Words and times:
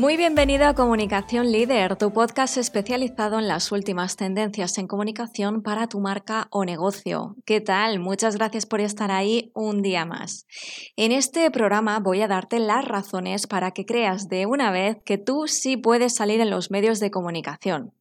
Muy 0.00 0.16
bienvenido 0.16 0.64
a 0.64 0.74
Comunicación 0.74 1.52
Líder, 1.52 1.94
tu 1.96 2.10
podcast 2.10 2.56
especializado 2.56 3.38
en 3.38 3.46
las 3.46 3.70
últimas 3.70 4.16
tendencias 4.16 4.78
en 4.78 4.86
comunicación 4.86 5.62
para 5.62 5.88
tu 5.88 6.00
marca 6.00 6.48
o 6.50 6.64
negocio. 6.64 7.36
¿Qué 7.44 7.60
tal? 7.60 7.98
Muchas 7.98 8.36
gracias 8.36 8.64
por 8.64 8.80
estar 8.80 9.10
ahí 9.10 9.52
un 9.54 9.82
día 9.82 10.06
más. 10.06 10.46
En 10.96 11.12
este 11.12 11.50
programa 11.50 11.98
voy 11.98 12.22
a 12.22 12.28
darte 12.28 12.60
las 12.60 12.82
razones 12.82 13.46
para 13.46 13.72
que 13.72 13.84
creas 13.84 14.30
de 14.30 14.46
una 14.46 14.70
vez 14.70 14.96
que 15.04 15.18
tú 15.18 15.46
sí 15.46 15.76
puedes 15.76 16.14
salir 16.14 16.40
en 16.40 16.48
los 16.48 16.70
medios 16.70 16.98
de 16.98 17.10
comunicación. 17.10 17.92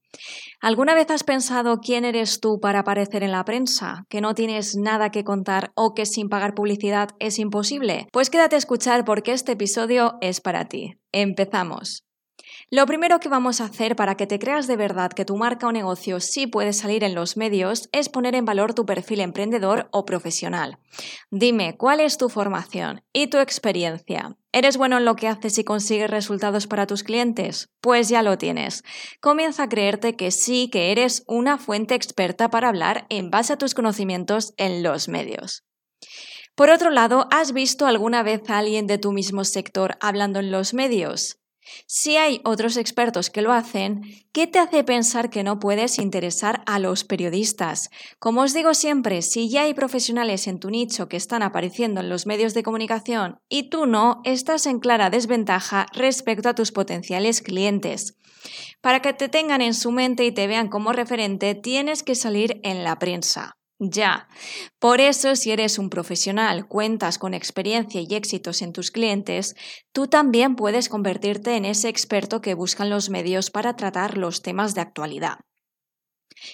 ¿Alguna 0.62 0.94
vez 0.94 1.10
has 1.12 1.24
pensado 1.24 1.78
quién 1.78 2.04
eres 2.04 2.40
tú 2.40 2.60
para 2.60 2.80
aparecer 2.80 3.24
en 3.24 3.32
la 3.32 3.46
prensa? 3.46 4.04
¿Que 4.10 4.22
no 4.22 4.34
tienes 4.34 4.76
nada 4.76 5.10
que 5.10 5.24
contar 5.24 5.72
o 5.76 5.94
que 5.94 6.06
sin 6.06 6.28
pagar 6.28 6.54
publicidad 6.54 7.10
es 7.20 7.40
imposible? 7.40 8.08
Pues 8.12 8.30
quédate 8.30 8.56
a 8.56 8.60
escuchar 8.60 9.06
porque 9.06 9.32
este 9.32 9.54
episodio 9.54 10.18
es 10.22 10.42
para 10.42 10.66
ti. 10.66 10.96
Empezamos. 11.12 12.09
Lo 12.72 12.86
primero 12.86 13.20
que 13.20 13.30
vamos 13.30 13.62
a 13.62 13.66
hacer 13.66 13.96
para 13.96 14.14
que 14.16 14.28
te 14.28 14.38
creas 14.38 14.68
de 14.68 14.76
verdad 14.76 15.12
que 15.12 15.26
tu 15.26 15.36
marca 15.38 15.66
o 15.66 15.72
negocio 15.72 16.20
sí 16.20 16.46
puede 16.46 16.72
salir 16.72 17.04
en 17.04 17.16
los 17.16 17.36
medios 17.36 17.90
es 17.92 18.10
poner 18.10 18.36
en 18.36 18.46
valor 18.46 18.76
tu 18.76 18.86
perfil 18.86 19.22
emprendedor 19.22 19.90
o 19.92 20.06
profesional. 20.06 20.78
Dime, 21.32 21.78
¿cuál 21.78 22.00
es 22.00 22.18
tu 22.18 22.30
formación 22.30 23.02
y 23.12 23.26
tu 23.26 23.40
experiencia? 23.40 24.38
¿Eres 24.52 24.78
bueno 24.78 25.00
en 25.00 25.06
lo 25.06 25.16
que 25.16 25.28
haces 25.28 25.58
y 25.58 25.64
consigues 25.64 26.12
resultados 26.12 26.68
para 26.68 26.86
tus 26.86 27.02
clientes? 27.02 27.72
Pues 27.82 28.08
ya 28.08 28.22
lo 28.22 28.38
tienes. 28.38 28.84
Comienza 29.20 29.64
a 29.64 29.70
creerte 29.70 30.16
que 30.16 30.30
sí, 30.30 30.70
que 30.72 30.92
eres 30.92 31.24
una 31.26 31.58
fuente 31.58 31.96
experta 31.96 32.52
para 32.52 32.70
hablar 32.70 33.08
en 33.10 33.32
base 33.32 33.54
a 33.54 33.58
tus 33.58 33.74
conocimientos 33.74 34.54
en 34.58 34.84
los 34.84 35.08
medios. 35.08 35.64
Por 36.54 36.70
otro 36.70 36.92
lado, 36.92 37.28
¿has 37.32 37.52
visto 37.52 37.88
alguna 37.88 38.22
vez 38.22 38.48
a 38.48 38.60
alguien 38.60 38.86
de 38.86 39.00
tu 39.00 39.12
mismo 39.12 39.44
sector 39.44 39.98
hablando 40.02 40.38
en 40.38 40.52
los 40.52 40.76
medios? 40.76 41.39
Si 41.88 42.18
hay 42.18 42.42
otros 42.44 42.78
expertos 42.78 43.30
que 43.30 43.42
lo 43.42 43.52
hacen, 43.52 44.02
¿qué 44.32 44.48
te 44.48 44.60
hace 44.60 44.84
pensar 44.84 45.30
que 45.30 45.44
no 45.44 45.60
puedes 45.60 46.00
interesar 46.00 46.64
a 46.66 46.80
los 46.80 47.04
periodistas? 47.04 47.90
Como 48.20 48.42
os 48.42 48.54
digo 48.54 48.74
siempre, 48.74 49.22
si 49.22 49.50
ya 49.50 49.64
hay 49.64 49.74
profesionales 49.74 50.48
en 50.48 50.60
tu 50.60 50.70
nicho 50.70 51.08
que 51.08 51.18
están 51.18 51.44
apareciendo 51.44 52.02
en 52.02 52.10
los 52.10 52.26
medios 52.26 52.54
de 52.54 52.64
comunicación 52.64 53.40
y 53.50 53.70
tú 53.70 53.86
no, 53.86 54.22
estás 54.24 54.66
en 54.66 54.80
clara 54.80 55.10
desventaja 55.10 55.86
respecto 55.94 56.50
a 56.50 56.56
tus 56.56 56.72
potenciales 56.72 57.42
clientes. 57.42 58.16
Para 58.82 59.02
que 59.02 59.14
te 59.14 59.28
tengan 59.28 59.62
en 59.62 59.74
su 59.74 59.92
mente 59.92 60.26
y 60.26 60.32
te 60.32 60.48
vean 60.48 60.70
como 60.70 60.94
referente, 60.94 61.56
tienes 61.56 62.04
que 62.04 62.16
salir 62.16 62.60
en 62.64 62.84
la 62.84 62.98
prensa. 62.98 63.59
Ya. 63.80 64.28
Por 64.80 65.00
eso, 65.00 65.36
si 65.36 65.52
eres 65.52 65.80
un 65.80 65.90
profesional, 65.90 66.68
cuentas 66.68 67.18
con 67.18 67.34
experiencia 67.34 68.02
y 68.02 68.14
éxitos 68.14 68.62
en 68.62 68.74
tus 68.74 68.92
clientes, 68.92 69.56
tú 69.94 70.08
también 70.08 70.56
puedes 70.56 70.90
convertirte 70.90 71.56
en 71.56 71.66
ese 71.66 71.88
experto 71.88 72.42
que 72.42 72.56
buscan 72.56 72.90
los 72.90 73.10
medios 73.10 73.52
para 73.52 73.76
tratar 73.78 74.18
los 74.18 74.42
temas 74.42 74.76
de 74.76 74.82
actualidad. 74.82 75.40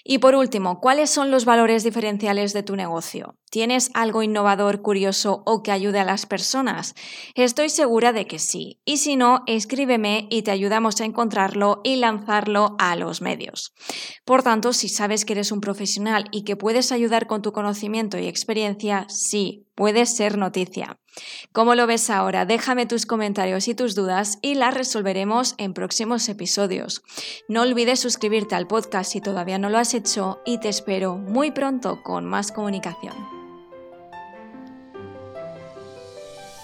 Y 0.04 0.18
por 0.18 0.36
último, 0.36 0.80
¿cuáles 0.80 1.10
son 1.10 1.32
los 1.32 1.46
valores 1.46 1.84
diferenciales 1.84 2.54
de 2.54 2.64
tu 2.64 2.76
negocio? 2.76 3.38
¿Tienes 3.50 3.92
algo 3.94 4.24
innovador, 4.24 4.82
curioso 4.82 5.44
o 5.46 5.64
que 5.64 5.72
ayude 5.72 6.00
a 6.00 6.04
las 6.04 6.26
personas? 6.26 6.94
Estoy 7.36 7.70
segura 7.70 8.12
de 8.12 8.28
que 8.28 8.40
sí. 8.40 8.82
Y 8.84 8.98
si 8.98 9.16
no, 9.16 9.44
escríbeme 9.48 10.28
y 10.30 10.42
te 10.42 10.52
ayudamos 10.52 11.00
a 11.00 11.06
encontrarlo 11.06 11.82
y 11.84 11.96
lanzarlo 11.98 12.76
a 12.80 12.96
los 12.96 13.22
medios. 13.22 13.74
Por 14.26 14.44
tanto, 14.44 14.74
si 14.74 14.90
sabes 14.90 15.24
que 15.24 15.34
eres 15.34 15.52
un 15.52 15.62
profesional 15.62 16.26
y 16.32 16.44
que 16.44 16.58
puedes 16.58 16.92
ayudar 16.92 17.28
con 17.28 17.42
tu 17.42 17.54
conocimiento 17.54 18.18
y 18.18 18.28
experiencia, 18.28 19.06
sí, 19.10 19.68
puede 19.76 20.06
ser 20.06 20.38
noticia. 20.38 21.00
¿Cómo 21.54 21.76
lo 21.76 21.88
ves 21.88 22.10
ahora? 22.10 22.46
Déjame 22.46 22.86
tus 22.86 23.06
comentarios 23.06 23.68
y 23.68 23.76
tus 23.76 23.96
dudas 23.96 24.38
y 24.42 24.56
las 24.56 24.74
resolveremos 24.74 25.56
en 25.58 25.74
próximos 25.74 26.28
episodios. 26.28 27.04
No 27.48 27.62
olvides 27.62 28.00
suscribirte 28.00 28.56
al 28.56 28.68
podcast 28.68 29.12
si 29.12 29.22
todavía 29.22 29.58
no 29.66 29.72
lo 29.72 29.80
has 29.80 29.96
hecho 29.96 30.44
y 30.46 30.60
te 30.60 30.70
espero 30.70 31.16
muy 31.16 31.50
pronto 31.50 32.04
con 32.04 32.24
más 32.24 32.52
comunicación. 32.52 33.16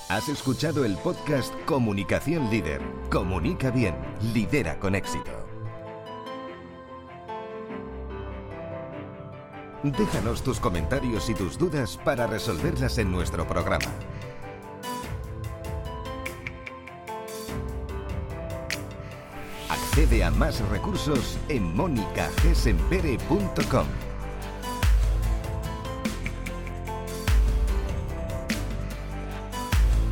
Has 0.07 0.29
escuchado 0.29 0.85
el 0.85 0.95
podcast 0.97 1.51
Comunicación 1.65 2.51
Líder. 2.51 2.79
Comunica 3.09 3.71
bien, 3.71 3.95
lidera 4.35 4.77
con 4.77 4.93
éxito. 4.93 5.31
Déjanos 9.81 10.43
tus 10.43 10.59
comentarios 10.59 11.27
y 11.27 11.33
tus 11.33 11.57
dudas 11.57 11.97
para 12.05 12.27
resolverlas 12.27 12.99
en 12.99 13.11
nuestro 13.11 13.47
programa. 13.47 13.89
Accede 20.01 20.23
a 20.23 20.31
más 20.31 20.59
recursos 20.69 21.37
en 21.47 21.75
monicagesempere.com. 21.75 23.85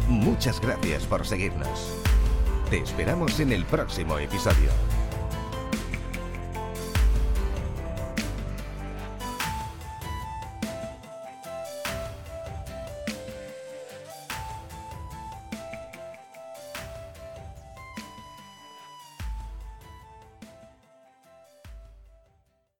Muchas 0.07 0.61
gracias 0.61 1.05
por 1.05 1.25
seguirnos. 1.25 1.95
Te 2.69 2.81
esperamos 2.81 3.39
en 3.39 3.51
el 3.51 3.65
próximo 3.65 4.19
episodio. 4.19 4.69